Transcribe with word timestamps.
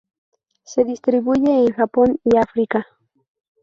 Se 0.63 0.83
distribuye 0.83 1.59
en 1.59 1.73
Japón 1.73 2.19
y 2.23 2.35
África. 2.37 2.87